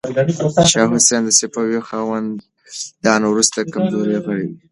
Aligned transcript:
شاه 0.71 0.87
حسین 0.95 1.21
د 1.25 1.29
صفوي 1.39 1.79
خاندان 1.87 3.21
وروستی 3.25 3.61
کمزوری 3.73 4.17
غړی 4.25 4.43
و. 4.49 4.51